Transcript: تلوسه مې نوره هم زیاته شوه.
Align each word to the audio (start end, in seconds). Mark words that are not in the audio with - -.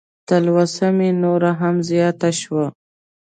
تلوسه 0.27 0.87
مې 0.97 1.09
نوره 1.23 1.51
هم 1.61 1.75
زیاته 1.89 2.29
شوه. 2.41 2.65